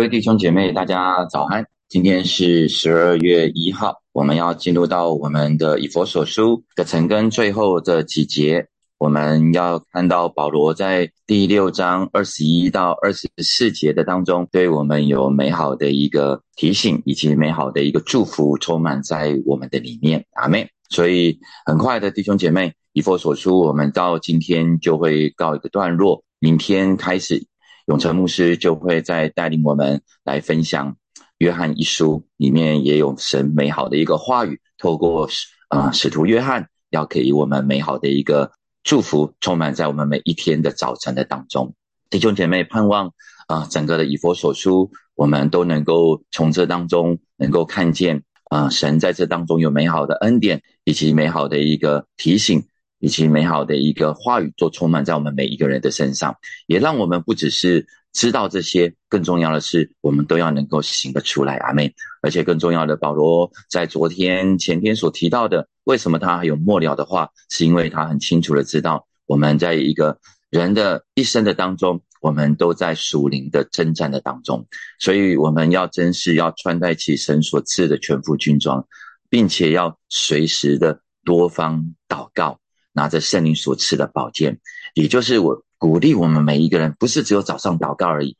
[0.00, 1.62] 各位弟兄姐妹，大家早安！
[1.86, 8.66] 今天是十二月一号，我们要进入到我们的以佛所书的陈根最后的几节。
[8.96, 20.24] 我们要看到保罗在第六章二十一到二十四节的当中，对我们有美好的一个提醒，以及美好的一个祝福，充满在我们的里面。
[20.32, 27.49] 阿妹，所以很快的弟兄姐妹，以佛所书，我们到今天就会告一个段落，明天开始。
[27.90, 30.92] 永成牧师就会再带领我们来分享
[31.38, 35.28] 《约翰一书》，里面也有神美好的一个话语，透过
[35.66, 38.52] 啊使徒约翰要给我们美好的一个
[38.84, 41.74] 祝福，充满在我们每一天的早晨的当中。
[42.10, 43.12] 弟兄姐妹，盼望
[43.48, 52.62] 啊整个的以佛所书，我们都能够从这当中能够看见啊神在这当中有美好的恩典，以及美好的一个提醒。
[53.00, 56.36] 以及美好的一个话语，都充满在我们每一个人的身上，
[56.66, 61.56] 也让我们不只是知道这些，更重要的是，我们都要能够行得出来。
[61.56, 70.18] 阿妹，而且更重要的，保罗在昨天、前天所提到的，为什么他还有末了的话，是因为他很清楚的知道，我们在一个
[70.50, 74.66] 人的一生的当中，我们都在属灵的征战的当中，
[74.98, 78.86] 所以我们要真是要穿戴起神所赐的全副军装，
[79.30, 82.59] 并且要随时的多方祷告。
[82.92, 84.58] 拿着圣灵所赐的宝剑，
[84.94, 88.36] 也就是我鼓励我们每一个人，不是只有早上祷告而已，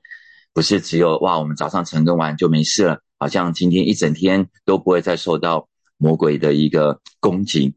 [0.52, 7.74] 不是只有哇，我们早上晨更完就没事了，好像今天一整天都不会再受到魔鬼的一个攻击。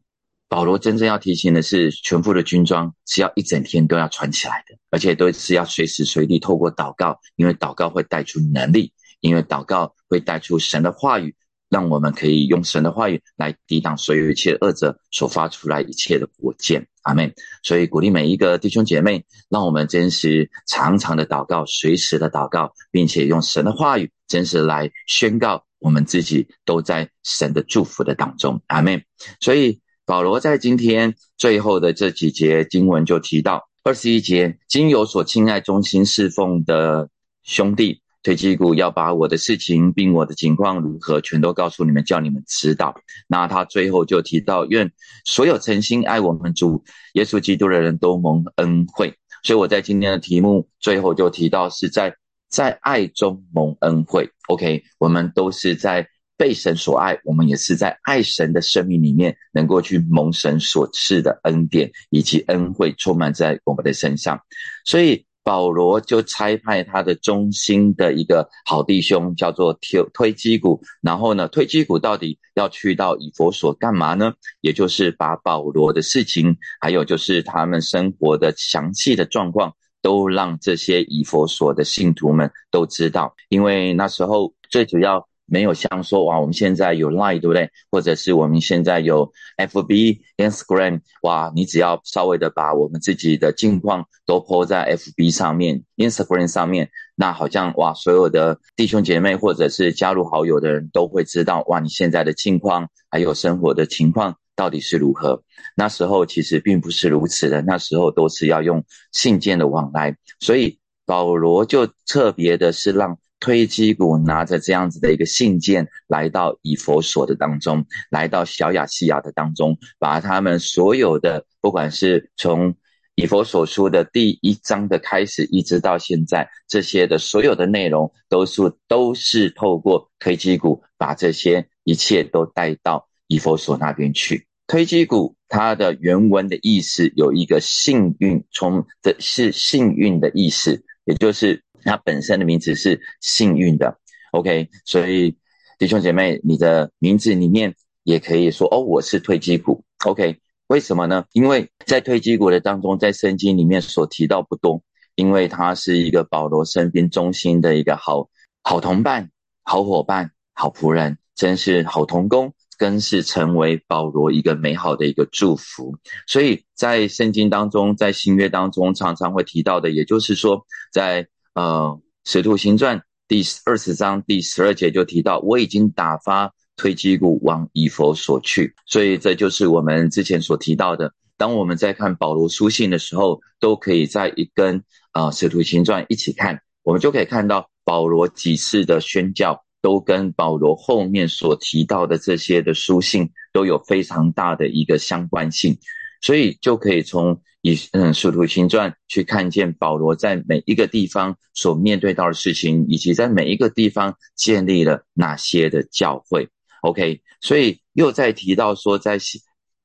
[0.48, 11.34] 保罗真正要提醒的是，全副的军装是要一整天都要穿起来的，而且都是要随时随地透过祷告，因为祷告会带出能力，因为祷告会带出神的话语。
[11.74, 17.34] 让我们可以用神的话语来抵挡所有一切恶者所发出来一切的火箭，阿门。
[17.64, 29.02] 所以鼓励每一个弟兄姐妹，让我们真实常常的祷告，随时的祷告，并且用神的话语真实来宣告我们自己都在神的祝福的当中，阿门。
[29.40, 37.08] 所以保罗在今天最后的这几节经文就提到二十一节，经有所亲爱忠心侍奉的
[37.42, 38.03] 兄弟。
[38.24, 42.96] 推基股要把我的事情并我的情况如何全都告诉你们，叫你们知道。
[43.28, 44.90] 那他最后就提到，愿
[45.26, 49.14] 所有诚心爱我们主耶稣基督的人都蒙恩惠。
[49.42, 52.16] 所以我在今天的题目最后就提到，是在
[52.48, 54.30] 在爱中蒙恩惠。
[54.48, 56.08] OK，我们都是在
[56.38, 64.40] 被神所爱，我们也是在爱神的生命里面，能够去蒙神所赐的恩典以及恩惠充满在我们的身上。
[64.86, 65.26] 所以。
[65.44, 70.80] 保罗就差派他的中心的一个好弟兄，叫做推推基谷。
[71.02, 74.32] 然后呢，推基谷到底要去到以佛所干嘛呢？
[74.62, 83.34] 也就是把保罗的事情，还有就是他们生活的详细的状况，都让这些以佛所的信徒们都知道。
[83.50, 85.28] 因为那时候最主要。
[85.46, 87.70] 没有像说哇，我们现在有 Line 对不对？
[87.90, 105.42] 或者是我们现在有 FB、Instagram，哇，你只要稍微的把我们自己的近况都 po 在 FB 上面、Instagram 上面，那好像哇，所有的弟兄姐妹或者是加入好友的人都会知道哇，你现在的近况还有生活的情况到底是如何。
[105.76, 108.82] 那时候其实并不是如此的，那时候都是要用
[109.12, 113.18] 信件的往来，所以保罗就特别的是让。
[113.44, 122.74] 推基谷拿着这样子的一个信件来到以佛所的当中，来到小亚细亚的当中，把他们所有的，不管是从
[123.16, 134.46] 以佛所书的第一章的开始，一直到现在，这些的所有的内容，都是都是透过推基谷把这些一切都带到以佛所那边去。
[134.66, 141.62] 推基谷它的原文的意思有一个幸运，从的是幸运的意思，也就是。
[141.84, 143.98] 它本身的名字是幸运的
[144.32, 145.36] ，OK，所以
[145.78, 151.24] 弟兄姐妹，你的名字里面也可以说哦，我是推基股，OK，为什么呢？
[151.32, 154.82] 因为在推基股的当中，在圣经里面所提到不多，
[155.14, 158.28] 因为他是一个保罗身边中心的一个好
[158.62, 159.30] 好同伴、
[159.62, 165.96] 好伙伴、好仆人，真是好同工，更是成为保罗一个美好的一个祝福。
[166.26, 171.28] 所以在圣经当中，在新约当中常常会提到的，也就是说在。
[171.54, 172.98] 呃，《使徒行传》
[173.28, 181.12] 第二十章第十二节就提到，我已经打发推基谷往以佛所去，所以这就是我们之前所提到的。
[181.36, 195.78] 当我们在看保罗书信的时候，都可以在一跟啊《使徒行传》一起看，我们就可以看到保罗几次的宣教，都跟保罗后面所提到的这些的书信都有非常大的一个相关性。
[196.20, 206.46] 所以就可以从以嗯《使徒行传》去看见保罗在每一个地方所面对到的事情，以及在每一个地方建立了哪些的教会。
[206.82, 209.18] OK，所以又在提到说，在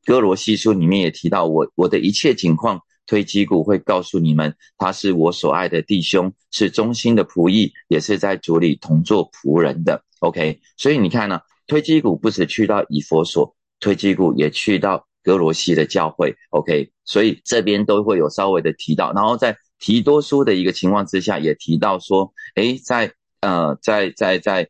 [0.05, 10.03] 哥罗西书里面也提到我我的一切情况，推基谷会告诉你们，他是我所爱的弟兄，是忠心的仆役，也是在主里同做仆人的。
[10.19, 16.36] OK，所以你看呢，推基谷不止去到以佛所，推基谷也去到哥罗西的教会。
[16.50, 24.69] OK，所以这边都会有稍微的提到，然后在提多书的一个情况之下，也提到说，诶，在呃，在在在。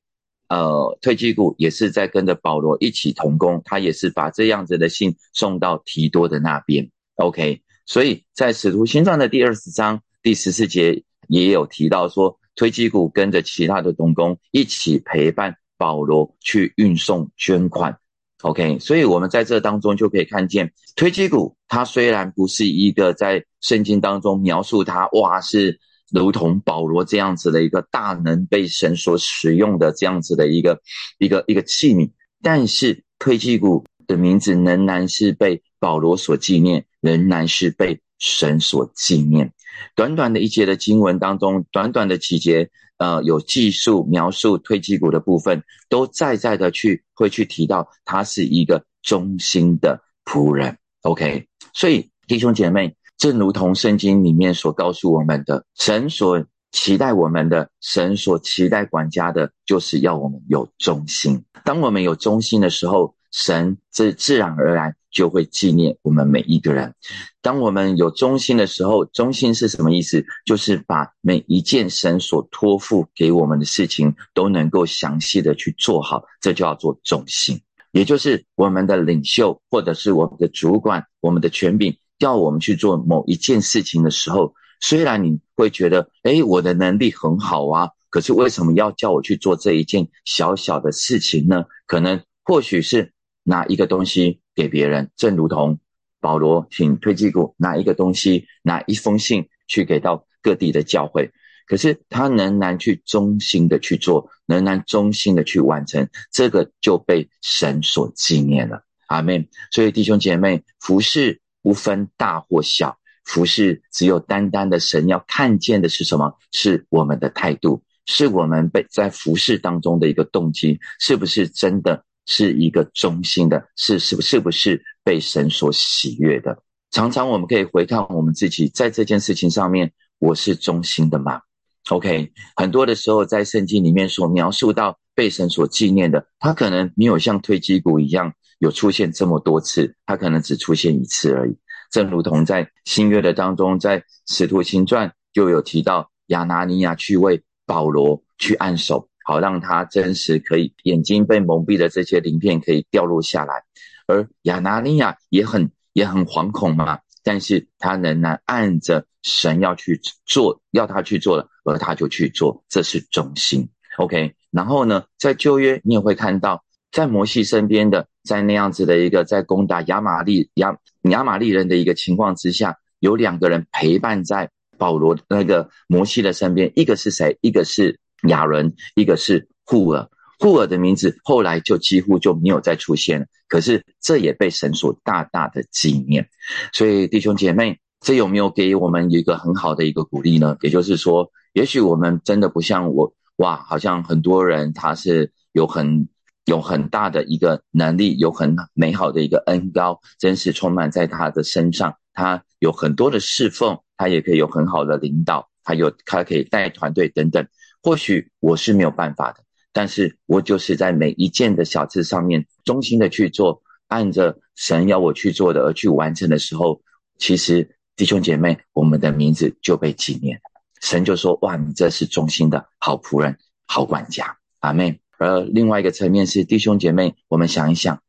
[0.49, 6.89] 呃，推基谷也是在跟着保罗一起同工，他也是把这样子的信送到提多的那边。
[7.17, 17.99] OK，所以在使徒行传的第二十章第十四节也有提到说，推基谷跟着其他的同工一起陪伴保罗去运送捐款。
[18.41, 25.79] OK，所以我们在这当中就可以看见，推基谷他虽然不是一个在圣经当中描述他哇是。
[26.11, 30.81] 如同保罗这样子的一个大能被神所使用的这样子的一个
[31.19, 32.09] 一个一个器皿，
[32.41, 39.53] 但是推基谷的名字仍然是被保罗所纪念，仍然是被神所纪念。
[39.95, 50.77] 短短的一节的经文当中，短短的几节，呃，有技术描述推基谷的部分，都在在的去会去提到他是一个忠心的仆人。
[51.01, 52.95] OK，所以弟兄姐妹。
[53.19, 56.41] 正如同圣经里面所告诉我们的，神所
[56.71, 61.43] 期待我们的，神所期待管家的，就是要我们有忠心。
[61.65, 66.93] 当我们有忠心的时候，神这自然而然就会纪念我们每一个人。
[67.41, 70.25] 当我们有忠心的时候，忠心是什么意思？
[70.45, 77.61] 就是把每一件神所托付给我们的事情都能够详细的去做好，这叫做忠心。
[77.91, 81.97] 也就是我们的领袖，或者是我们的主管，我们的权柄。
[82.19, 91.63] 要我们去做某一件事情的时候，虽然你会觉得，哎，我的能力很好啊，可是为什么要叫我去做这一件小小的事情呢？
[91.87, 93.13] 可能或许是
[93.49, 95.79] 拿一个东西给别人，正如同
[96.21, 101.31] 保罗请推基谷拿一个东西，拿一封信去给到各地的教会，
[101.65, 108.83] 可是他仍然去忠心的去做，仍然忠心的去完成，这个就被神所纪念了。
[109.07, 109.47] 阿门。
[109.71, 111.41] 所以弟兄姐妹，服侍。
[111.61, 116.33] 不分大或小，服侍只有单单的神要看见的是什么？
[116.53, 123.61] 是我们的态度，是我们被在服侍当中的一个动机，是不是真的是一个忠心的？
[123.75, 126.57] 是是是不是被神所喜悦的？
[126.91, 131.41] 常常我们可以回看我们自己在这件事情上面，我是忠心的吗
[131.89, 138.31] ？OK，很多的时候在圣经里面所描述到被神所纪念的，他可能没有像推基谷一样。
[138.59, 141.57] 有出现这么多次，他可能只出现一次而已。
[141.91, 153.63] 正如同在新约的当中，在使徒行传就有提到亚拿尼亚去为保罗去按手，好让他真实可以眼睛被蒙蔽的这些鳞片可以掉落下来。
[154.07, 163.69] 而亚拿尼亚也很也很惶恐嘛，但是他仍然按着神要去做，要他去做的，而他就去做，这是忠心。
[163.97, 166.63] OK，然后呢，在旧约你也会看到。
[166.91, 177.37] 在摩西身边的，在那样子的一个在攻打亚玛利亚亚玛利人的一个情况之下，有两个人陪伴在保罗那个摩西的身边，一个是谁？
[177.41, 180.09] 一个是亚伦，一个是户尔。
[180.39, 183.25] 户尔的名字后来就几乎就没有再出现了。
[183.47, 186.29] 可是这也被神所大大的纪念。
[186.73, 190.57] 所以弟兄姐妹，这有没有给我们一个很好的一个鼓励呢？
[190.61, 196.07] 也就是说，也许我们真的不像我哇，好像很多人他是有很。
[196.45, 201.93] 有很大的一个能力，有很美好的一个恩高，真是充满在他的身上。
[202.11, 207.45] 他有很多的侍奉，他也可以有很好的领导，还有他可以带团队等等。
[207.81, 216.81] 或许我是没有办法的，但是我就是在每一件的小事上面忠心的去做，按着神要我去做的而去完成的时候，
[217.17, 220.41] 其实弟兄姐妹，我们的名字就被纪念。
[220.81, 225.01] 神就说：“哇，你这是忠心的好仆人、好管家。”阿妹。
[225.17, 228.01] 而另外一个层面是弟兄姐妹，我们想一想，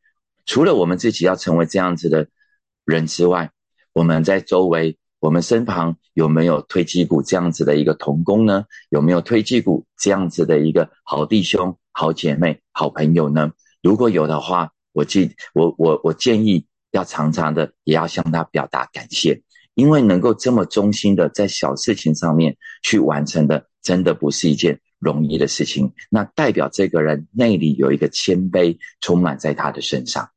[0.46, 2.28] 除了我们自己要成为这样子的
[2.84, 3.50] 人之外，
[3.92, 8.64] 我们在周围、我们身旁有没有推基股这样子的一个同工呢？
[8.88, 13.52] 有没有推基股这样子的一个好弟兄、好姐妹、好朋友呢？
[13.82, 19.42] 如果有的话，我建我我我建议要常常的也要向他表达感谢，
[19.74, 24.80] 因为能够这么忠心的在小事情上面去完成的，真的不是一件。
[25.02, 30.28] 容易的事情，那代表这个人内里有一个谦卑充满在他的身上。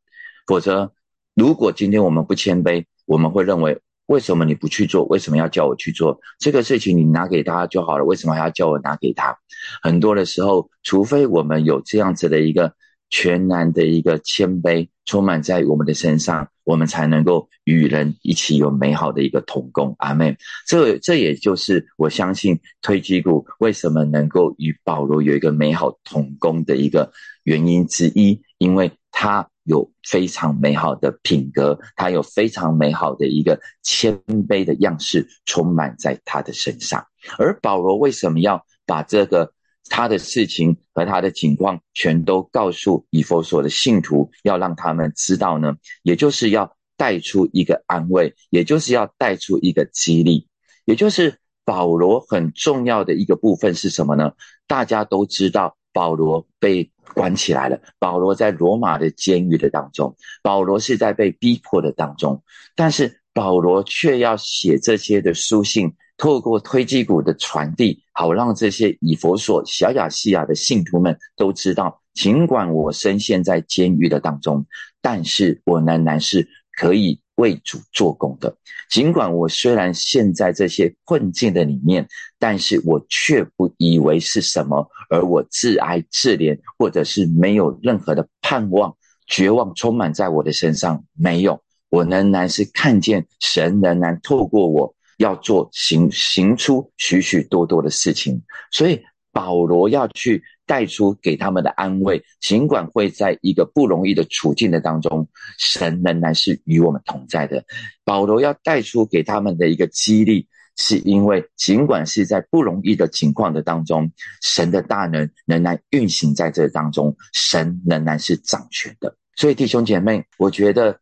[0.47, 0.93] 否则，
[1.35, 5.05] 如果今天我们不谦卑，我们会认为，为什么你不去做？
[5.05, 6.97] 为什么要叫我去做这个事情？
[6.97, 9.37] 你拿给他就好了，为什么还要叫我拿给他？
[9.81, 12.73] 很多的时候，除非我们有这样子的一个。
[13.09, 19.93] 全然的一个谦卑，充满在我们的身上，我们才能够与人一起有美好的一个同工。
[19.99, 27.11] 阿妹，这这也就是我相信推基谷为什么能够与保罗有一个美好同工的一个
[27.43, 34.17] 原因之一，因为他有非常美好的品格，他有非常美好的一个谦
[34.47, 37.05] 卑的样式充满在他的身上。
[37.37, 39.53] 而保罗为什么要把这个？
[39.89, 50.47] 他的事情和他的情况全都告诉以佛所的信徒，要让他们知道呢，也就是要带出一个安慰，也就是要带出一个激励，
[50.85, 54.31] 也就是保罗很重要的一个部分是什么呢？
[54.67, 62.43] 大家都知道，保罗被关起来了，保罗在罗马的监狱的当中，保罗是在被逼迫的当中，
[62.75, 65.93] 但是保罗却要写这些的书信。
[66.15, 74.63] 透过推基鼓的传递，好让这些以佛所、小亚细亚的信徒们都知道，尽管我深陷在监狱的当中，
[75.01, 76.47] 但是我仍然是
[76.77, 78.55] 可以为主做工的。
[78.89, 82.07] 尽管我虽然陷在这些困境的里面，
[82.39, 88.95] 但是我却不以为是什么，而我自哀自怜，或者是没有任何的盼望、
[89.27, 91.03] 绝望充满在我的身上。
[91.13, 94.93] 没有，我仍然是看见神仍然透过我。
[95.17, 98.99] 要做行行出许许多多的事情，所以
[99.33, 102.23] 保罗要去带出给他们的安慰。
[102.39, 107.65] 尽管会在一个不容易的处境的当中，神仍然是与我们同在的。
[108.05, 110.47] 保罗要带出给他们的一个激励，
[110.77, 114.09] 是因为尽管是在不容易的情况的当中，
[114.41, 119.17] 神的大能仍然运行在这当中，神仍然是掌权的。
[119.35, 120.99] 所以弟兄姐妹，我觉得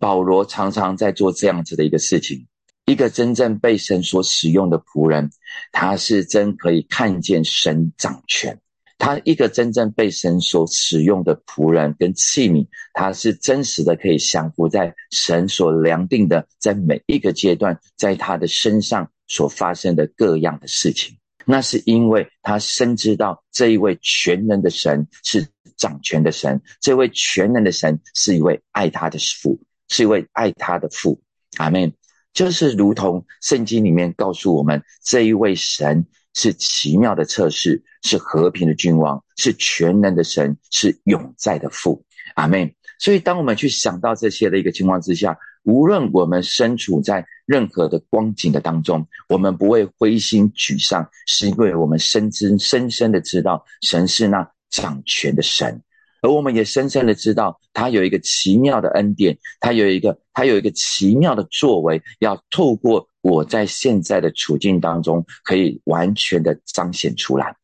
[0.00, 2.46] 保罗常常在做这样子的一个事情。
[2.86, 5.30] 一个真正被神所使用的仆人，
[5.72, 8.58] 他是真可以看见神掌权。
[8.96, 21.18] 他一个真正被神所使用的仆人跟器皿，他是真实的可以降服在神所量定的，在每一个阶段，在他的身上所发生的各样的事情。
[21.44, 25.46] 那是因为他深知道这一位全能的神是
[25.76, 31.20] 掌权的神，这位全能的神是一位爱他的父，是一位爱他的父。
[31.58, 31.92] 阿门。
[32.34, 42.04] 就是如同圣经里面告诉我们，这一位神是奇妙的测试，是和平的君王，是全能的神，是永在的父。
[42.34, 42.74] 阿门。
[42.98, 55.80] 所以，当我们去想到这些的一个情况之下，无论我们身处在任何的光景的当中，我们不会灰心沮丧，是因为我们深知、深深的知道，神是那掌权的神。
[56.24, 67.54] 而我们也深深的知道，他有一个奇妙的恩典，他有一个他有一个奇妙的作为，要透过我在现在的处境当中，可以完全的彰显出来。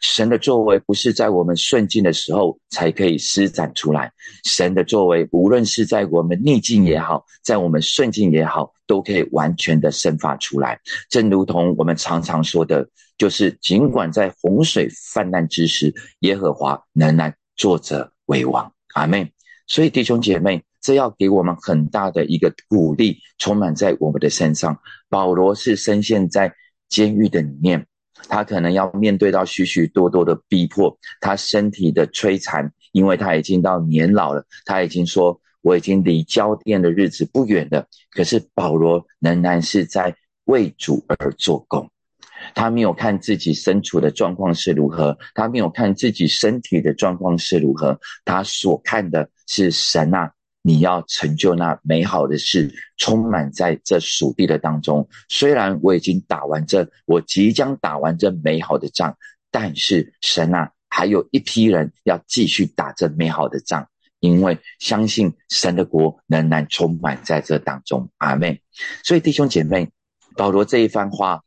[0.00, 4.12] 神的作为不是在我们顺境的时候才可以施展出来，
[4.44, 10.78] 神的作为无论是在我们逆境也好，在我们顺境也好，都可以完全的生发出来。
[11.10, 17.34] 正如同我们常常说的，就是尽管在洪水泛滥之时，耶和华仍然。
[17.56, 19.32] 作者为王，阿妹。
[19.66, 24.78] 所以弟兄姐妹，这要给我们很大的一个鼓励，充满在我们的身上。
[25.08, 26.54] 保罗是深陷在
[26.88, 27.86] 监狱的里面，
[28.28, 37.86] 他可能要面对到许许多多的逼迫，他身体的摧残，因为他已经到年老了，他已经说我已经离交殿的日子不远了。
[38.10, 41.90] 可是保罗仍然是在为主而做工。
[42.54, 50.32] 他没有看自己身处的状况是如何，他没有看自己身体的状况是如何，他所看的是神啊，
[50.62, 55.08] 你要成就那美好的事，充满在这属地的当中。
[55.28, 59.16] 虽然我已经打完这，我即将打完这美好的仗，
[59.50, 63.86] 但是神啊，还有一批人要继续打这美好的仗，
[64.20, 68.10] 因为相信神的国仍然充满在这当中。
[68.18, 68.60] 阿妹，
[69.02, 69.90] 所以弟兄姐妹，
[70.36, 71.42] 保罗这一番话。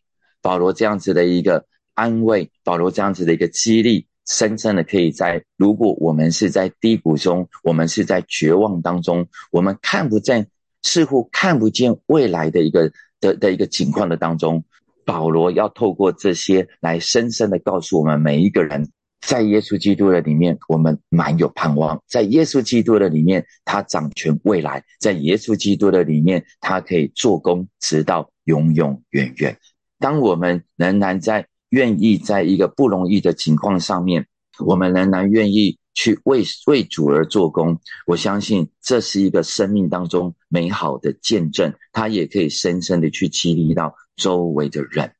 [0.47, 10.47] 保罗这样子的一个安慰，保罗这样子的一个激励，深深的可以在如果我们是在低谷中，我们是在绝望当中，我们看不见，
[10.83, 12.89] 似乎看不见未来的一个
[13.19, 14.63] 的的一个情况的当中，
[15.03, 18.89] 保罗要透过这些来深深的告诉我们每一个人，
[19.19, 29.57] 在耶稣基督的里面，我们满有盼望；在耶稣基督的里面，他掌权未来；在耶稣基督的里面，他可以做工，直到永永远远。
[29.99, 34.27] 当我们仍然在愿意在一个不容易的情况上面，
[34.59, 37.79] 我们仍然愿意去为为主而做工。
[38.05, 45.13] 我相信这是一个生命当中美好的见证，它也可以深深的去激励到周围的人。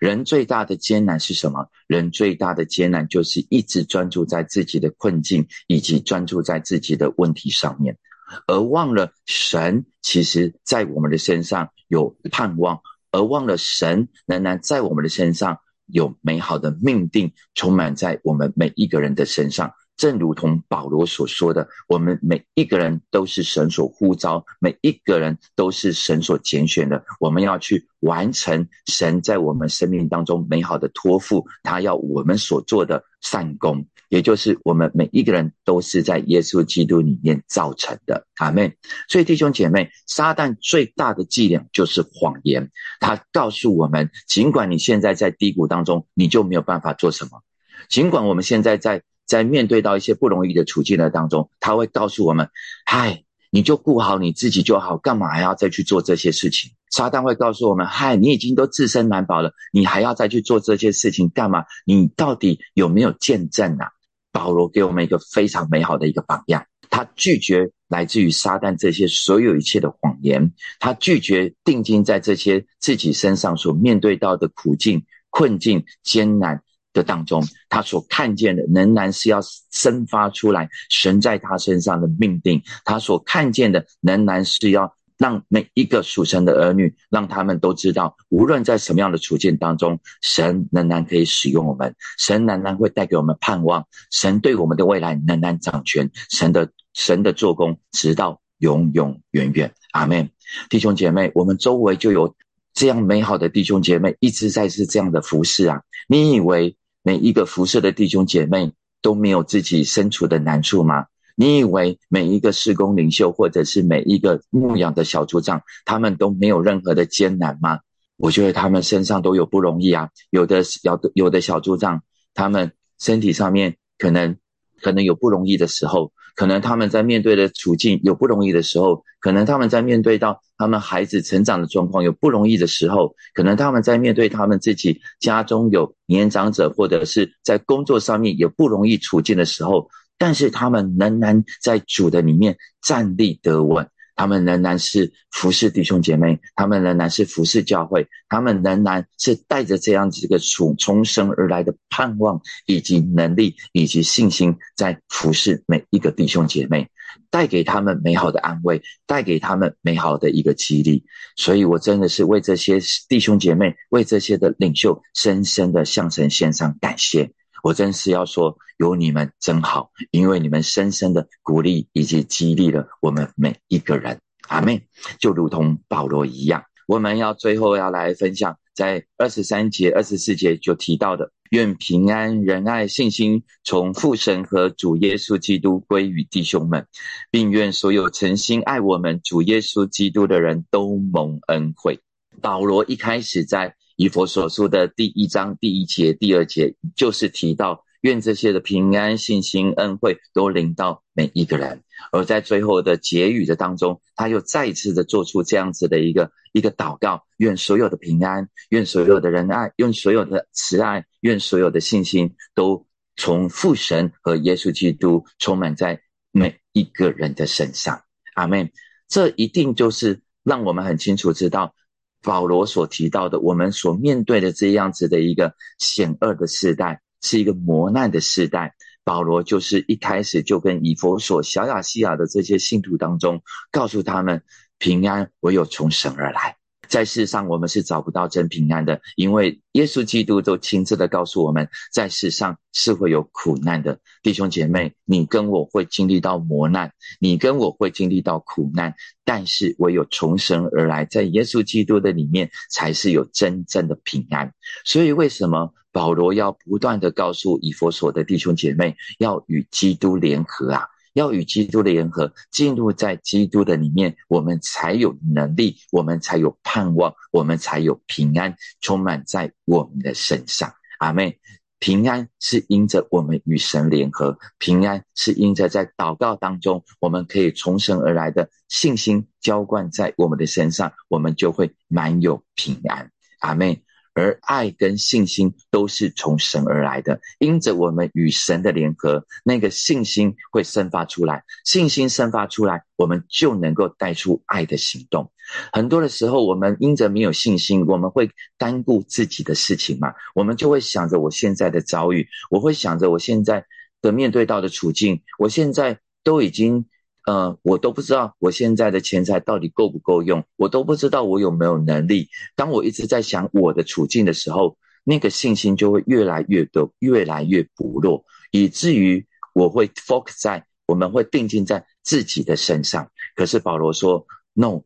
[0.00, 1.68] 人最大的艰难是什么？
[1.86, 7.98] 人最大的艰难就是一直专注在自己的困境，以及专注在自己的问题上面，
[8.46, 19.72] 而忘了神其实在我们的身上有盼望，而忘了神仍然在我们的身上有美好的命定，充满在我们每一个人的身上。
[20.00, 27.04] 正如同保罗所说的，我们每一个人都是神所呼召，每一个人都是神所拣选的。
[27.18, 38.26] 我们要去完成神在我们生命当中美好的托付，他要我们所做的善功，也就是我们每一个人都是在耶稣基督里面造成的。
[38.36, 38.74] 阿门。
[39.06, 47.42] 所以弟兄姐妹，撒旦最大的伎俩就是谎言，他告诉我们，尽管你现在在低谷当中，你就没有办法做什么；
[47.90, 49.02] 尽管我们现在在。
[49.30, 52.50] 在面对到一些不容易的处境的当中，他会告诉我们
[52.84, 53.22] ：“嗨，
[53.52, 61.64] 你就顾好你自己就好，干嘛还要再去做这些事情？”撒旦会告诉我们：“嗨，你已经都自身难保了，你还要再去做这些事情干嘛？
[61.86, 63.86] 你到底有没有见证啊？”
[64.32, 76.62] 保罗给我们一个非常美好的一个榜样，他拒绝来自于撒旦这些所有一切的谎言，他拒绝定睛在这些自己身上所面对到的苦境、困境、艰难。
[76.92, 99.72] 的当中，他所看见的仍然是要生发出来神在他身上的命定；他所看见的仍然是要让每一个属神的儿女，让他们都知道，无论在什么样的处境当中，神仍然可以使用我们，神仍然会带给我们盼望，神对我们的未来仍然掌权，神的神的做工直到永永远远。
[99.92, 100.30] 阿门。
[100.68, 102.34] 弟兄姐妹，我们周围就有
[102.72, 105.82] 这样美好的弟兄姐妹，一直在是这样的服侍啊！
[106.08, 106.76] 你以为？
[107.02, 111.06] 每一个辐射的弟兄姐妹都没有自己身处的难处吗？
[111.34, 117.80] 你以为每一个施工领袖或者是每一个牧养的小组长，他们都没有任何的艰难吗？
[118.16, 120.10] 我觉得他们身上都有不容易啊。
[120.28, 122.02] 有的小有的小组长，
[122.34, 124.36] 他们身体上面可能
[124.82, 126.12] 可能有不容易的时候。
[126.34, 143.88] 可能他们在面对的处境有不容易的时候，可能他们在面对到他们孩子成长的状况有不容易的时候，可能他们在面对他们自己家中有年长者或者是在工作上面有不容易处境的时候，但是他们仍然在主的里面站立得稳。
[144.20, 156.90] 他们仍然是服侍弟兄姐妹，他们仍然是服侍教会，他们仍然是带着这样子一个从重生而来的盼望，以及能力，以及信心，在服侍每一个弟兄姐妹，
[157.30, 161.06] 带给他们美好的安慰，带给他们美好的一个激励。
[161.36, 162.78] 所以我真的是为这些
[163.08, 167.32] 弟兄姐妹，为这些的领袖，深深的向神献上感谢。
[167.62, 174.18] 我真是要说，有你们真好，因为你们深深的鼓励以及激励了我们每一个人。
[174.48, 174.86] 阿妹，
[175.18, 186.86] 就如同保罗一样，我们要最后要来分享，在二十三节、二十四节就提到的，愿平安、仁爱、信心从父神和主耶稣基督归于弟兄们，
[187.30, 192.00] 并愿所有诚心爱我们主耶稣基督的人都蒙恩惠。
[192.40, 193.74] 保罗一开始在。
[194.00, 201.82] 以佛所说的第一章第一节、第二节，就是提到愿这些的平安、信心、恩惠都临到每一个人。
[202.10, 212.86] 而在最后的结语的当中，他又再一次的做出这样子的一个一个祷告：愿所有的平安，愿所有的仁爱，愿所有的慈爱，愿所有的信心，都
[213.16, 216.00] 从父神和耶稣基督充满在
[216.32, 218.00] 每一个人的身上。
[218.34, 218.70] 阿门。
[219.08, 221.74] 这一定就是让我们很清楚知道。
[222.22, 228.74] 保罗所提到的，我们所面对的这样子的一个险恶的时代，是一个磨难的时代。
[229.02, 234.42] 保罗就是一开始就跟以佛所、小亚细亚的这些信徒当中，告诉他们，
[234.78, 236.59] 平安唯有从神而来。
[236.90, 244.00] 在世上，我们是找不到真平安的，因为耶稣基督都亲自的告诉我们，在世上是会有苦难的。
[244.22, 248.92] 弟兄姐妹，你跟我会经历到磨难，你跟我会经历到苦难，
[249.24, 254.52] 但是唯有从神而来，在耶稣基督的里面，才是有真正的平安。
[254.84, 260.82] 所以，为什么保罗要不断的告诉以佛所的弟兄姐妹，要与基督联合啊？
[261.12, 270.72] 要与基督的联合，进入在基督的里面，我们才有能力，我们才有盼望，我们才有平安，充满在我们的身上。
[270.98, 271.38] 阿妹，
[271.78, 283.10] 平安是因着我们与神联合，平安是因着在祷告当中，我们可以从神而来的信心浇灌在我们的身上，我们就会满有平安。
[283.40, 283.82] 阿妹。
[284.14, 291.44] 而爱跟信心都是从神而来的，因着我们与神的联合，那个信心会生发出来。
[291.64, 295.30] 信心生发出来，我们就能够带出爱的行动。
[295.72, 303.64] 很多的时候，我们因着没有信心，我们会单顾自己的事情嘛，我们就会想着我现在的遭遇，我会想着我现在
[304.02, 306.86] 的面对到的处境，我现在都已经。
[307.26, 312.28] 呃，我都不知道我现在的钱财到底够不够用，我都不知道我有没有能力。
[312.56, 323.10] 当我一直在想我的处境的时候，那个信心就会越来越多，越来越薄弱，以至于我会 focus 在我们会定睛在自己的身上。
[323.36, 324.82] 可是保罗说，no，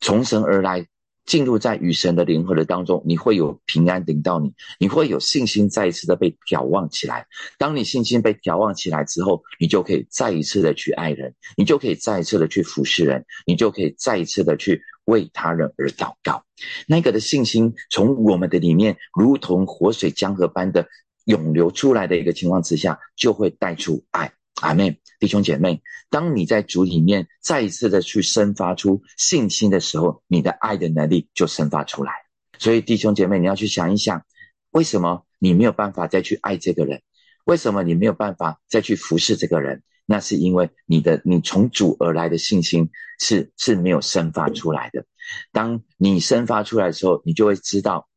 [0.00, 0.86] 从神而来。
[1.28, 7.26] 进入在与神的联合的当中，你会有平安领到你，你会有信心再一次的被眺望起来。
[7.58, 16.42] 当你信心被眺望起来之后，你就可以再一次的去爱人，你就可以再一次的去服侍人，你就可以再一次的去为他人而祷告。
[16.86, 20.88] 那个的信心从我们的里面，如同活水江河般的
[21.26, 24.32] 涌流出来的一个情况之下，就会带出爱。
[24.60, 32.12] 阿妹，弟兄姐妹，当你在主里面再一次的去生发出信心的时候，你的爱的能力就生发出来。
[32.58, 34.24] 所以，弟兄姐妹，你要去想一想，
[34.70, 37.02] 为什么你没有办法再去爱这个人？
[37.44, 39.82] 为什么你没有办法再去服侍这个人？
[40.04, 42.90] 那是因为你的你从主而来的信心
[43.20, 45.04] 是是没有生发出来的。
[45.52, 48.08] 当你生发出来的时候，你就会知道，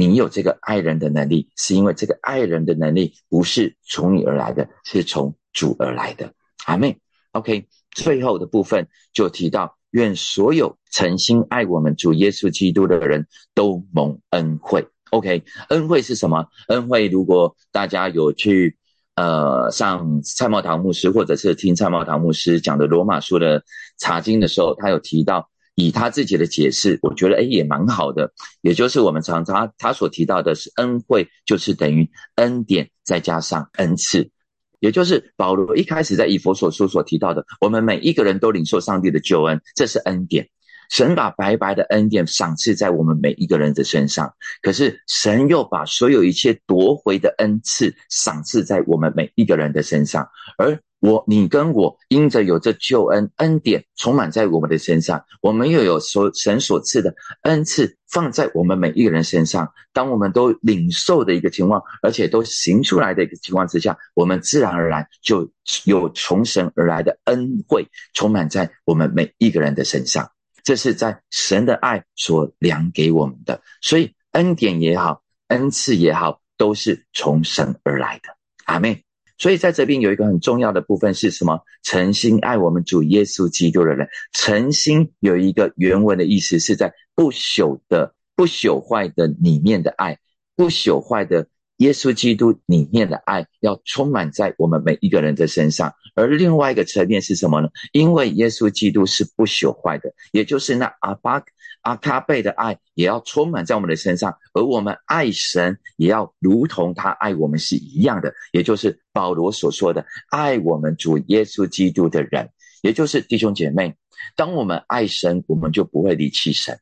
[0.00, 5.34] 你有这个爱人的能力，是因为这个爱人的能力不是从你而来的，是从。
[5.52, 6.32] 主而来的
[6.64, 6.96] 阿妹
[7.32, 14.86] ，OK，最后的部分就提到，愿所有诚心爱我们主耶稣基督的人都蒙恩惠。
[15.10, 16.46] OK，恩惠是什么？
[16.68, 18.76] 恩惠，如果大家有去
[19.16, 23.64] 呃上蔡茂堂牧师，或者是听蔡茂堂牧师讲的罗马书的
[23.98, 34.30] 查经的时候，他有提到，以他自己的解释，我觉得诶也蛮好的，也就是我们常常他所提到的是恩惠，就是等于恩典再加上恩赐。
[34.78, 40.48] 也就是保罗一开始在以佛所书所提到的，我们每一个人都领受上帝的救恩，这是恩典。
[40.90, 50.80] 神把白白的恩典赏赐在我们每一个人的身上，可是神又把所有一切夺回的恩赐赏赐在我们每一个人的身上，而。
[51.00, 59.72] 我、你跟我，因着有这救恩恩典充满在我们的身上，我们又有所神所赐的恩赐放在我们每一个人身上。
[59.94, 65.50] 当我们都领受的一个情况，而且都行出来的一个情况之下，我们自然而然就
[65.84, 70.30] 有从神而来的恩惠充满在我们每一个人的身上。
[70.62, 78.36] 这是在神的爱所量给我们的，所以恩典也好，恩赐也好，都是从神而来的。
[78.66, 79.02] 阿妹。
[79.40, 81.58] 所以在这边有一个很重要的部分是什么？
[81.82, 90.18] 诚心爱我们主耶稣基督的人，诚心有一个原文的意思是在不朽的、不朽坏的里面的爱，
[90.54, 91.48] 不朽坏的
[91.78, 95.94] 耶稣基督里面的爱要充满在我们每一个人的身上。
[96.14, 97.70] 而另外一个层面是什么呢？
[97.92, 101.42] 因为耶稣基督是不朽坏的，也就是那阿巴。
[101.82, 112.50] 阿卡贝的爱也要充满在我们的身上，而我们爱神也要如同他爱我们是一样的，也就是保罗所说的爱我们主耶稣基督的人，
[112.82, 113.94] 也就是弟兄姐妹。
[114.36, 116.74] 当我们爱神，我们就不会离弃神；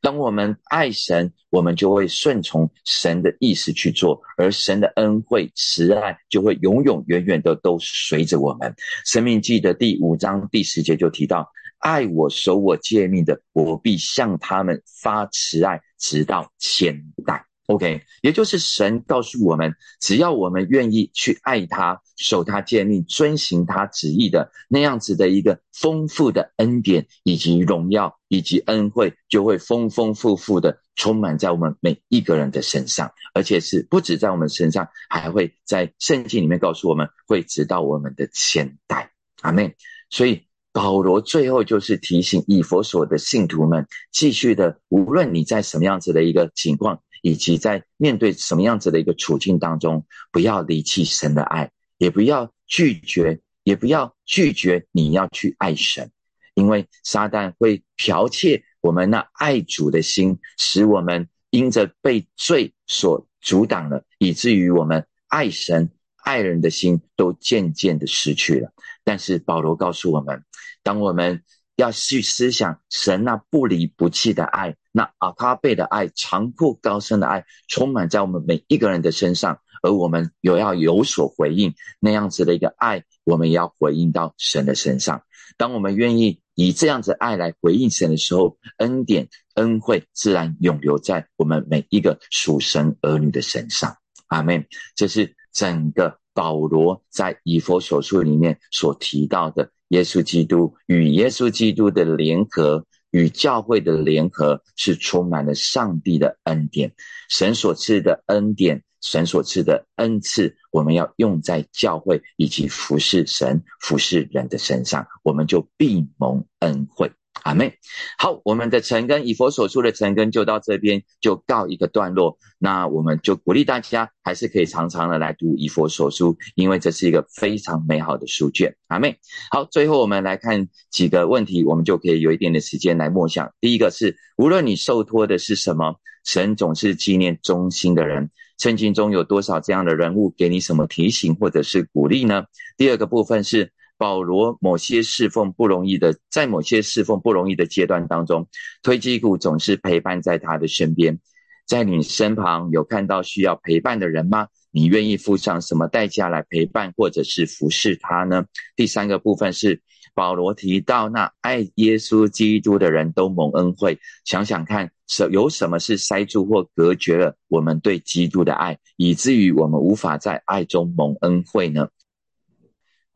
[0.00, 8.72] 当我们爱神，我们就会顺从神的意思去做，而神的恩惠慈爱就会永永远远的都随着我们。
[9.04, 11.50] 生命记的第五章第十节就提到。
[11.84, 17.44] 爱我、守我诫命的，我必向他们发慈爱，直到千代。
[17.66, 39.10] OK，也就是神告诉我们，只要我们愿意去爱他、守他诫命、遵行他旨意的那样子的一个丰富的恩典以及荣耀以及恩惠，就会丰丰富富的充满在我们每一个人的身上，而且是不止在我们身上，还会在圣经里面告诉我们会直到我们的千代。
[39.42, 39.74] 阿门。
[40.08, 40.46] 所以。
[40.74, 56.10] 保罗最后就是提醒以佛所的信徒们，继续的，无论你在什么样子的一个情况，以及在面对什么样子的一个处境当中，不要离弃神的爱，也不要拒绝，也不要拒绝你要去爱神，
[56.54, 65.88] 因为撒旦会剽窃我们那爱主的心，使我们因着被罪所阻挡了，以至于我们爱神。
[66.24, 68.72] 爱人的心都渐渐的失去了，
[69.04, 70.42] 但是保罗告诉我们，
[70.82, 71.42] 当我们
[71.76, 85.22] 要去思想神那不离不弃的爱，那阿卡贝的爱，长阔高深的爱，充满在我们每一个人的身上，而我们有要有所回应那样子的一个爱，我们也要回应到神的身上。
[85.56, 93.96] 当我们愿意以这样子爱来回应神的时候，恩典恩惠自然永留在我们每一个属神儿女的身上。
[94.28, 94.64] 阿门。
[94.96, 102.84] 这是整个保罗在以佛所书里面所提到的，耶稣基督与耶稣基督的联合。
[103.10, 106.92] 与教会的联合是充满了上帝的恩典，
[107.28, 117.12] 神所赐的恩典，神所赐的恩赐，我们要用在教会以及服侍神、服侍人的身上，我们就必蒙恩惠。
[117.44, 117.74] 阿妹，
[118.16, 122.38] 好，我们的陈根以佛所说的陈根就到这边就告一个段落。
[122.58, 128.74] 那我们就鼓励大家，还是可以常常的来读以佛所书，因为这是一个非常美好的书卷。
[128.86, 129.18] 阿妹，
[129.50, 133.52] 好，最后我们来看几个问题，我们就可以有一点的时间来默想。
[133.60, 138.30] 第一个是，无论你受托的是什么，神总是纪念忠心的人。
[138.56, 142.44] 圣经中有多少这样的人物，给你什么提醒或者是鼓励呢？
[142.78, 143.70] 第二个部分是。
[143.96, 148.48] 保罗某些侍奉不容易的，在某些侍奉不容易的阶段当中，
[148.82, 151.18] 推基谷总是陪伴在他的身边。
[151.66, 154.48] 在你身旁有看到需要陪伴的人吗？
[154.70, 158.44] 你愿意付上什么代价来陪伴或者是服侍他呢？
[158.76, 159.80] 第三个部分是
[160.14, 163.98] 保罗提到，那爱耶稣基督的人都蒙恩惠。
[164.24, 171.88] 想想看，是有什么是塞住或隔绝了我们对基督的爱，以至于我们无法在爱中蒙恩惠呢？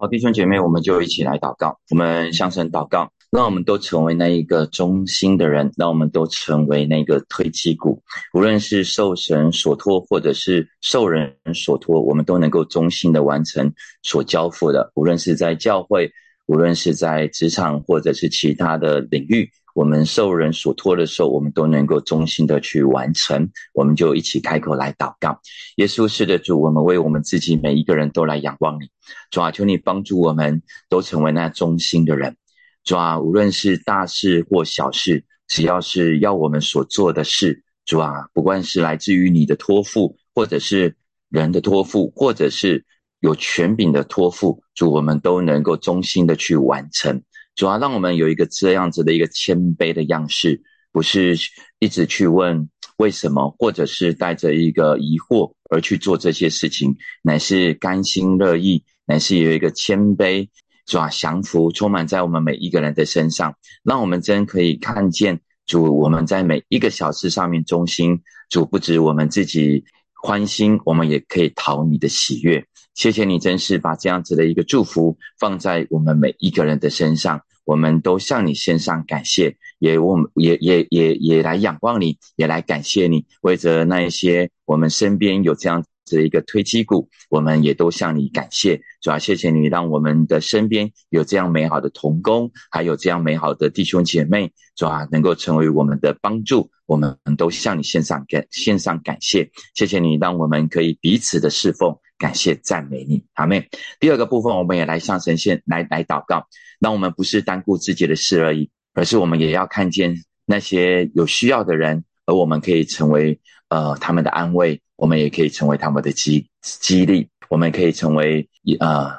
[0.00, 1.76] 好，弟兄姐妹，我们就一起来祷告。
[1.90, 8.00] 我们向神祷告，让我们都成为那一个忠心的人，让我们都成为那个推基骨。
[8.32, 13.72] 无论是受神所托，或者是受人所托，我们都能够忠心的完成
[14.04, 14.92] 所交付的。
[14.94, 16.08] 无论是在教会，
[16.46, 19.50] 无论是在职场，或者是其他的领域。
[19.78, 23.48] 我们受人所托的时候，我们都能够忠心的去完成。
[23.72, 25.40] 我们就一起开口来祷告。
[25.76, 28.90] 耶稣是的主，我们为我们自己每一个人都来仰望你。
[29.30, 32.36] 主啊，求你帮助我们都成为那忠心的人。
[32.82, 40.96] 主啊，无论是大事或小事，只要是要我们所做的事，主啊，不管是来自于你的托付，或者是
[41.28, 42.84] 人的托付，或者是
[43.20, 47.22] 有权柄的托付，主，我们都能够忠心的去完成。
[47.58, 51.36] 主要让我们有一个这样子的一个谦卑的样式，不是
[51.80, 60.48] 一直去问为什么，或者是带着一个疑惑而去做这些事情，乃是甘心乐意，乃是有一个谦卑，
[60.86, 61.08] 是吧？
[61.08, 69.82] 降服充满在我们每一个人的身上，让我们真可以看见主，我们在每一个小事上面忠心，主不止我们自己
[70.22, 72.64] 欢心，我们也可以讨你的喜悦。
[72.94, 88.80] 谢谢你，真是把这样子的一个祝福放在我们每一个人的身上，我们都向你献上感谢，也我们也也也也来仰望你，也来感谢你，为着那一些我们身边有这样子一个推基股，我们也都向你感谢。
[89.02, 99.50] 主要谢谢你，让我们的身边有这样美好的同工，还有这样美好的弟兄姐妹，主要能够成为我们的帮助，我们都向你献上感献上感谢。
[99.74, 101.94] 谢谢你，让我们可以彼此的侍奉。
[102.16, 103.68] 感谢赞美你，阿妹。
[104.00, 106.48] 第二个部分，我们也来向神献来来祷告。
[106.78, 110.14] 那我们不是单顾自己的事而已，而是我们也要看见
[110.46, 119.10] 那些有需要的人，而我们可以成为呃他们的安慰，我们也可以成为他们的激激励，我们可以成为一呃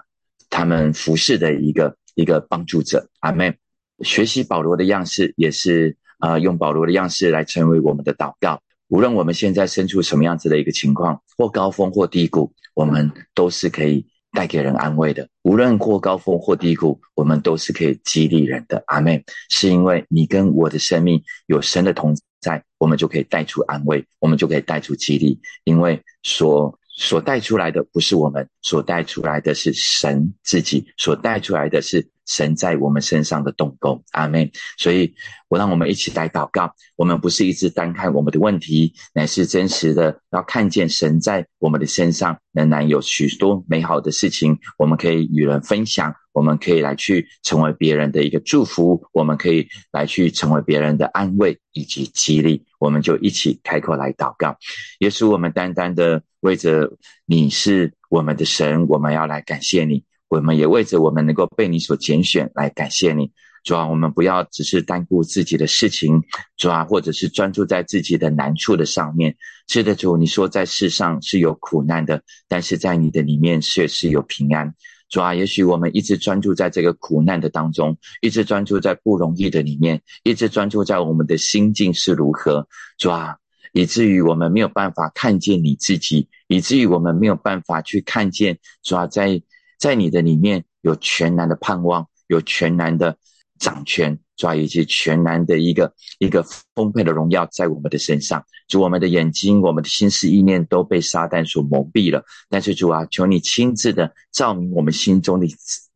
[0.49, 3.55] 他们服侍的一个一个帮助者，阿妹。
[4.01, 8.61] 学习保罗的样式，也是呃用保罗的样式来成为我们的祷告。
[8.87, 15.27] 无论我们现在身处什么样子的一个情况，或高峰或低谷，我们都是可以带给人安慰的。
[15.43, 18.83] 无论过高峰或低谷，我们都是可以激励人的。
[18.87, 25.39] 阿妹，是因为你跟我的生命有神的同在，我们就可以带出安慰，我们就可以带出激励。
[25.63, 32.07] 因为所所带出来的不是我们，所带出来的是神自己，所带出来的是。
[32.29, 34.49] 神在我们身上的动工，阿门。
[34.77, 35.13] 所以，
[35.49, 36.73] 我让我们一起来祷告。
[36.95, 52.63] 我们不是一直单看我们的问题，乃是真实的要看见神在我们的身上仍然有许多美好的事情，我们可以与人分享，我们可以来去成为别人的一个祝福，我们可以来去成为别人的安慰以及激励。
[52.77, 54.55] 我们就一起开口来祷告。
[54.99, 56.91] 耶稣，我们单单的为着
[57.25, 60.03] 你是我们的神，我们要来感谢你。
[60.29, 63.31] 我们也为着我们能够被你所拣选来感谢你，
[63.63, 66.21] 主啊，我们不要只是单顾自己的事情，
[66.55, 69.35] 主啊，或者是专注在自己的难处的上面。
[69.67, 74.71] 是的，主，你说在世上是有苦难的，但是在你的里面却是有平安。
[75.09, 82.67] 主啊，也许我们一直专注在这个苦难的当中，一直专注在不容易的里面，一直专注在我们的心境是如何，
[82.99, 83.37] 主啊，
[83.73, 89.41] 以至于我们没有办法看见你自己，以至于我们没有办法去看见主啊，在。
[89.79, 93.17] 在你的里面有全然的盼望，有全然的
[93.57, 98.43] 掌权，主啊，以及全然的一个一个丰沛的荣耀在我们的身上。
[98.67, 102.23] 主，我们的眼睛、我们的心思意念都被撒旦所蒙蔽了。
[102.49, 105.47] 但是主啊，求你亲自的照明我们心中的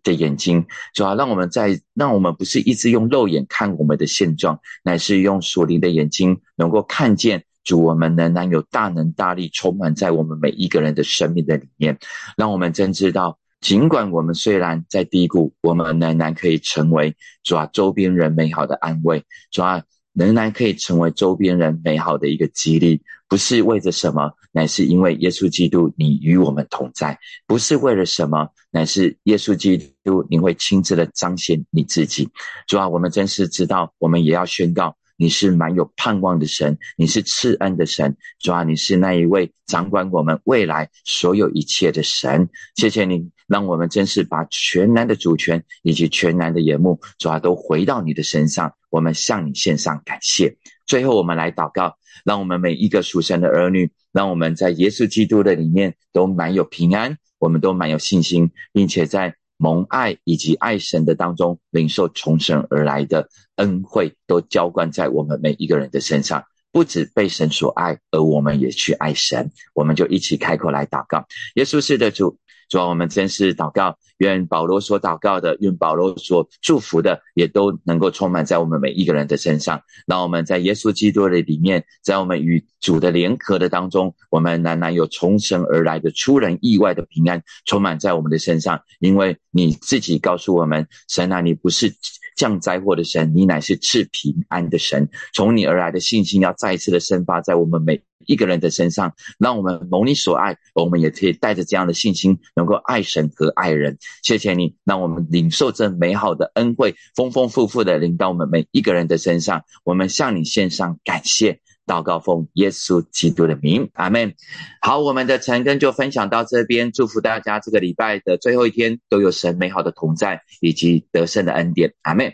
[0.02, 7.44] 的眼睛，主啊，让我们在让我们不是一直用肉眼看我们的现状，乃是用属灵的眼睛能够看见。
[7.64, 11.98] 主，我们仍然有大能大力充满在我们每一个人的生命的里面，
[12.36, 13.38] 让我们真知道。
[13.64, 23.02] 尽管我们虽然在低谷，我们仍然可以成为主啊周边人美好的安慰，主啊仍然可以成为周边人美好的一个激励。
[23.30, 27.16] 不是为着什么，乃是因为耶稣基督你与我们同在；
[27.48, 32.30] 不是为了什么，乃是耶稣基督你会亲自的彰显你自己。
[32.68, 34.98] 主啊，我们真是知道，我们也要宣告。
[35.16, 42.50] 你是蛮有盼望的神，你是赐恩的神，主啊，你是那一位掌管我们未来所有一切的神。
[42.76, 48.74] 谢谢你，让我们真是把全然的主权以及全然的眼目，主啊，都回到你的身上。
[48.90, 50.56] 我们向你献上感谢。
[50.86, 59.36] 最后，我们来祷告，让我们每一个属神的儿女，让我们在耶稣基督的里面都蛮有平安，我们都蛮有信心，并且在。
[59.64, 66.44] 蒙爱以及爱神的当中，领受从神而来的恩惠，都浇灌在我们每一个人的身上。
[66.74, 69.50] 不止被神所爱，而我们也去爱神。
[69.74, 72.38] 我们就一起开口来祷告：耶稣是的主。
[72.70, 79.82] 主啊，我们真是祷告，愿保罗所祷告的，愿保罗所祝福的，也都能够充满在我们每一个人的身上。
[80.08, 88.82] 让我们在耶稣基督的里面，在我们与主的联合的当中，我们仍然有从神而来的出人意外的平安，充满在我们的身上。
[89.00, 91.94] 因为你自己告诉我们，神啊，你不是。
[92.36, 95.10] 降灾祸的神，你乃是赐平安的神。
[95.34, 103.98] 从你而来的信心要再一次的生发在我们每一个人的身上，让我们蒙你所爱，我们也可以带着这样的信心，能够爱神和爱人。
[104.22, 109.64] 谢谢你，让我们领受这美好的恩惠，丰丰富富的领到我们每一个人的身上。
[109.84, 114.34] 我们向你献上感谢，祷告奉耶稣基督的名，阿门。
[114.82, 122.34] 好，我们的晨更就分享到这边，祝福大家这个礼拜的最后一天都有神美好的同在以及得胜的恩典，阿门。